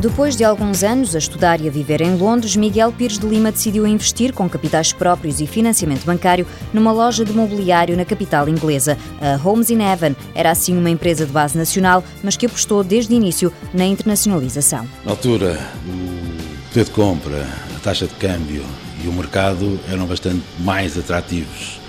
Depois 0.00 0.36
de 0.36 0.44
alguns 0.44 0.84
anos 0.84 1.16
a 1.16 1.18
estudar 1.18 1.60
e 1.60 1.66
a 1.66 1.72
viver 1.72 2.00
em 2.00 2.14
Londres, 2.14 2.54
Miguel 2.54 2.92
Pires 2.92 3.18
de 3.18 3.26
Lima 3.26 3.50
decidiu 3.50 3.84
investir 3.84 4.32
com 4.32 4.48
capitais 4.48 4.92
próprios 4.92 5.40
e 5.40 5.46
financiamento 5.46 6.04
bancário 6.04 6.46
numa 6.72 6.92
loja 6.92 7.24
de 7.24 7.32
mobiliário 7.32 7.96
na 7.96 8.04
capital 8.04 8.48
inglesa. 8.48 8.96
A 9.20 9.44
Homes 9.44 9.70
in 9.70 9.82
Heaven 9.82 10.14
era 10.36 10.52
assim 10.52 10.78
uma 10.78 10.88
empresa 10.88 11.26
de 11.26 11.32
base 11.32 11.58
nacional, 11.58 12.04
mas 12.22 12.36
que 12.36 12.46
apostou 12.46 12.84
desde 12.84 13.12
o 13.12 13.16
início 13.16 13.52
na 13.74 13.86
internacionalização. 13.86 14.88
Na 15.04 15.10
altura, 15.10 15.58
o 15.84 16.68
poder 16.68 16.84
de 16.84 16.90
compra, 16.92 17.44
a 17.76 17.80
taxa 17.80 18.06
de 18.06 18.14
câmbio 18.14 18.64
e 19.02 19.08
o 19.08 19.12
mercado 19.12 19.80
eram 19.90 20.06
bastante 20.06 20.44
mais 20.60 20.96
atrativos 20.96 21.80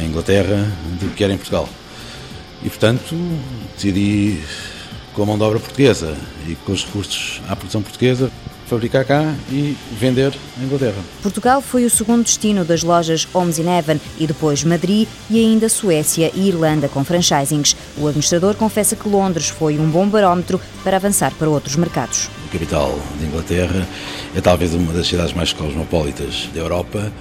em 0.00 0.06
Inglaterra 0.06 0.70
do 1.00 1.12
que 1.12 1.24
era 1.24 1.32
em 1.32 1.38
Portugal. 1.38 1.68
E, 2.62 2.68
portanto, 2.68 3.16
decidi 3.74 4.40
com 5.14 5.22
a 5.22 5.26
mão 5.26 5.36
de 5.36 5.44
obra 5.44 5.58
portuguesa 5.58 6.16
e 6.48 6.54
com 6.54 6.72
os 6.72 6.84
recursos 6.84 7.40
à 7.48 7.54
produção 7.54 7.82
portuguesa, 7.82 8.30
fabricar 8.66 9.04
cá 9.04 9.34
e 9.50 9.76
vender 9.98 10.32
em 10.58 10.64
Inglaterra. 10.64 10.96
Portugal 11.22 11.60
foi 11.60 11.84
o 11.84 11.90
segundo 11.90 12.24
destino 12.24 12.64
das 12.64 12.82
lojas 12.82 13.28
Homes 13.34 13.58
in 13.58 13.68
Heaven 13.68 14.00
e 14.18 14.26
depois 14.26 14.64
Madrid 14.64 15.06
e 15.28 15.38
ainda 15.38 15.68
Suécia 15.68 16.30
e 16.34 16.48
Irlanda 16.48 16.88
com 16.88 17.04
franchisings. 17.04 17.76
O 17.98 18.06
administrador 18.06 18.54
confessa 18.54 18.96
que 18.96 19.08
Londres 19.08 19.48
foi 19.48 19.78
um 19.78 19.90
bom 19.90 20.08
barómetro 20.08 20.58
para 20.82 20.96
avançar 20.96 21.32
para 21.34 21.50
outros 21.50 21.76
mercados. 21.76 22.30
A 22.48 22.52
capital 22.52 22.98
de 23.18 23.26
Inglaterra 23.26 23.86
é 24.34 24.40
talvez 24.40 24.74
uma 24.74 24.92
das 24.94 25.06
cidades 25.06 25.34
mais 25.34 25.52
cosmopolitas 25.52 26.48
da 26.54 26.60
Europa 26.60 27.12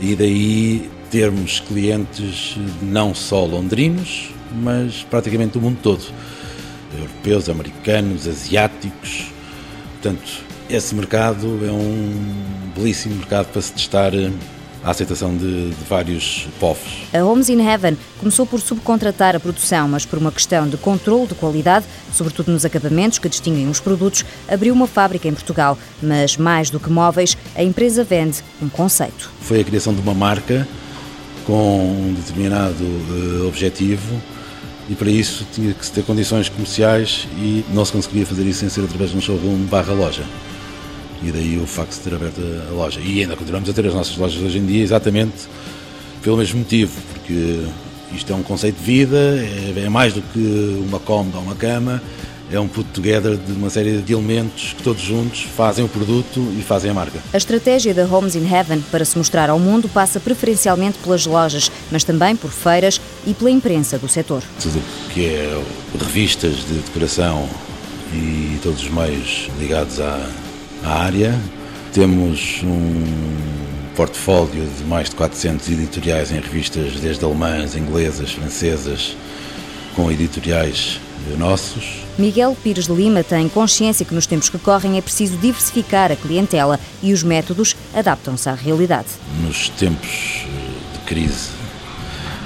e 0.00 0.16
daí 0.16 0.90
termos 1.10 1.60
clientes 1.60 2.56
não 2.80 3.14
só 3.14 3.44
londrinos, 3.44 4.30
mas 4.54 5.06
praticamente 5.10 5.52
do 5.52 5.60
mundo 5.60 5.78
todo 5.82 6.02
europeus, 6.98 7.48
americanos, 7.48 8.26
asiáticos. 8.26 9.26
Portanto, 9.92 10.44
esse 10.68 10.94
mercado 10.94 11.60
é 11.64 11.70
um 11.70 12.72
belíssimo 12.74 13.16
mercado 13.16 13.46
para 13.46 13.60
se 13.60 13.72
testar 13.72 14.14
eh, 14.14 14.30
a 14.82 14.90
aceitação 14.90 15.34
de, 15.36 15.70
de, 15.70 15.84
vários 15.88 16.46
povos. 16.60 17.04
A 17.12 17.24
Homes 17.24 17.48
in 17.48 17.60
Heaven 17.60 17.96
começou 18.18 18.46
por 18.46 18.60
subcontratar 18.60 19.34
a 19.34 19.40
produção, 19.40 19.88
mas 19.88 20.04
por 20.04 20.18
uma 20.18 20.30
questão 20.30 20.68
de 20.68 20.76
controle 20.76 21.26
de 21.26 21.34
qualidade, 21.34 21.86
sobretudo 22.12 22.52
nos 22.52 22.64
acabamentos 22.64 23.18
que 23.18 23.28
distinguem 23.28 23.68
os 23.68 23.80
produtos, 23.80 24.24
abriu 24.48 24.74
uma 24.74 24.86
fábrica 24.86 25.26
em 25.26 25.32
Portugal. 25.32 25.78
Mas 26.02 26.36
mais 26.36 26.70
do 26.70 26.78
que 26.78 26.90
móveis, 26.90 27.36
a 27.54 27.62
empresa 27.62 28.04
vende 28.04 28.42
um 28.60 28.68
conceito. 28.68 29.30
Foi 29.40 29.60
a 29.60 29.64
criação 29.64 29.94
de 29.94 30.00
uma 30.00 30.14
marca 30.14 30.68
com 31.46 31.78
um 31.78 32.14
determinado 32.14 32.82
uh, 32.84 33.48
objetivo 33.48 34.20
e 34.88 34.94
para 34.94 35.10
isso 35.10 35.46
tinha 35.52 35.72
que 35.72 35.90
ter 35.90 36.02
condições 36.04 36.48
comerciais 36.48 37.26
e 37.38 37.64
não 37.72 37.84
se 37.84 37.92
conseguia 37.92 38.26
fazer 38.26 38.44
isso 38.44 38.60
sem 38.60 38.68
ser 38.68 38.84
através 38.84 39.10
de 39.10 39.16
um 39.16 39.20
showroom 39.20 39.64
barra 39.64 39.92
loja. 39.92 40.24
E 41.22 41.30
daí 41.32 41.58
o 41.58 41.66
facto 41.66 41.92
de 41.92 42.00
ter 42.00 42.14
aberto 42.14 42.40
a 42.68 42.72
loja. 42.72 43.00
E 43.00 43.22
ainda 43.22 43.34
continuamos 43.34 43.68
a 43.68 43.72
ter 43.72 43.86
as 43.86 43.94
nossas 43.94 44.16
lojas 44.16 44.42
hoje 44.42 44.58
em 44.58 44.66
dia 44.66 44.82
exatamente 44.82 45.48
pelo 46.22 46.36
mesmo 46.36 46.58
motivo, 46.58 46.92
porque 47.12 47.60
isto 48.12 48.32
é 48.32 48.36
um 48.36 48.42
conceito 48.42 48.76
de 48.76 48.84
vida, 48.84 49.16
é, 49.16 49.84
é 49.84 49.88
mais 49.88 50.12
do 50.12 50.22
que 50.22 50.82
uma 50.86 50.98
cómoda 50.98 51.38
ou 51.38 51.44
uma 51.44 51.54
cama, 51.54 52.02
é 52.50 52.60
um 52.60 52.68
put 52.68 52.88
together 52.90 53.36
de 53.36 53.52
uma 53.52 53.70
série 53.70 53.98
de 53.98 54.12
elementos 54.12 54.74
que 54.76 54.82
todos 54.82 55.02
juntos 55.02 55.42
fazem 55.42 55.84
o 55.84 55.88
produto 55.88 56.40
e 56.58 56.62
fazem 56.62 56.90
a 56.90 56.94
marca. 56.94 57.18
A 57.32 57.36
estratégia 57.36 57.94
da 57.94 58.04
Homes 58.04 58.34
in 58.34 58.46
Heaven 58.46 58.82
para 58.90 59.04
se 59.04 59.16
mostrar 59.16 59.50
ao 59.50 59.58
mundo 59.58 59.88
passa 59.88 60.20
preferencialmente 60.20 60.98
pelas 60.98 61.26
lojas, 61.26 61.70
mas 61.90 62.04
também 62.04 62.36
por 62.36 62.50
feiras 62.50 63.00
e 63.26 63.34
pela 63.34 63.50
imprensa 63.50 63.98
do 63.98 64.08
setor. 64.08 64.42
Tudo 64.60 64.80
que 65.12 65.26
é 65.26 65.62
revistas 65.98 66.56
de 66.56 66.74
decoração 66.74 67.48
e 68.12 68.58
todos 68.62 68.82
os 68.82 68.90
meios 68.90 69.48
ligados 69.58 70.00
à, 70.00 70.30
à 70.84 71.04
área. 71.04 71.38
Temos 71.92 72.60
um 72.62 73.04
portfólio 73.94 74.66
de 74.78 74.84
mais 74.84 75.08
de 75.08 75.16
400 75.16 75.68
editoriais 75.70 76.32
em 76.32 76.40
revistas, 76.40 77.00
desde 77.00 77.24
alemãs, 77.24 77.76
inglesas, 77.76 78.32
francesas, 78.32 79.16
com 79.94 80.10
editoriais 80.10 81.00
nossos. 81.38 82.04
Miguel 82.18 82.56
Pires 82.62 82.86
de 82.86 82.92
Lima 82.92 83.22
tem 83.22 83.48
consciência 83.48 84.04
que 84.04 84.14
nos 84.14 84.26
tempos 84.26 84.48
que 84.48 84.58
correm 84.58 84.98
é 84.98 85.00
preciso 85.00 85.36
diversificar 85.36 86.12
a 86.12 86.16
clientela 86.16 86.78
e 87.02 87.12
os 87.12 87.22
métodos 87.22 87.76
adaptam-se 87.94 88.48
à 88.48 88.54
realidade. 88.54 89.08
Nos 89.42 89.68
tempos 89.70 90.44
de 90.92 90.98
crise 91.06 91.50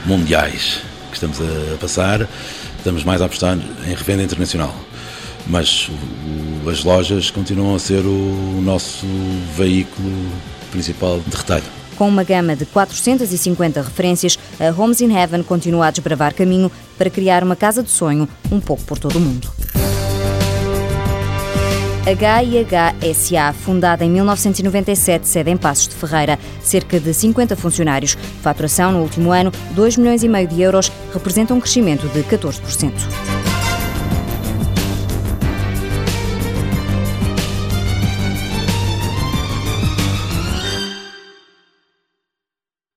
mundiais 0.07 0.81
que 1.11 1.15
estamos 1.15 1.39
a 1.41 1.77
passar, 1.79 2.29
estamos 2.77 3.05
mais 3.05 3.21
a 3.21 3.27
apostar 3.27 3.59
em 3.87 3.95
revenda 3.95 4.23
internacional. 4.23 4.75
Mas 5.47 5.91
as 6.71 6.85
lojas 6.85 7.31
continuam 7.31 7.75
a 7.75 7.79
ser 7.79 8.05
o 8.05 8.61
nosso 8.63 9.07
veículo 9.57 10.31
principal 10.71 11.21
de 11.27 11.37
retalho. 11.37 11.65
Com 11.99 12.09
uma 12.09 12.23
gama 12.23 12.55
de 12.55 12.65
450 12.65 13.83
referências, 13.83 14.39
a 14.61 14.81
Homes 14.81 15.01
in 15.01 15.13
Heaven 15.13 15.43
continua 15.43 15.89
a 15.89 15.91
desbravar 15.91 16.33
caminho 16.33 16.71
para 16.97 17.11
criar 17.11 17.43
uma 17.43 17.57
casa 17.57 17.83
de 17.83 17.91
sonho 17.91 18.29
um 18.53 18.61
pouco 18.61 18.85
por 18.85 19.01
todo 19.01 19.17
o 19.17 19.21
mundo. 19.21 19.51
HIH 22.07 23.53
fundada 23.53 24.05
em 24.05 24.11
1997, 24.11 25.27
sede 25.27 25.51
em 25.51 25.57
Passos 25.57 25.89
de 25.89 25.97
Ferreira. 25.97 26.39
Cerca 26.63 27.01
de 27.01 27.13
50 27.13 27.57
funcionários. 27.57 28.17
Faturação 28.43 28.93
no 28.93 29.01
último 29.01 29.33
ano, 29.33 29.51
2 29.73 29.97
milhões 29.97 30.23
e 30.23 30.29
meio 30.29 30.47
de 30.47 30.63
euros, 30.63 30.93
representa 31.13 31.53
um 31.53 31.61
crescimento 31.61 32.07
de 32.09 32.23
14%. 32.23 33.38